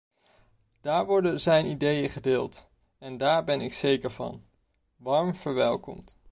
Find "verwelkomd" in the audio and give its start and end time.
5.35-6.17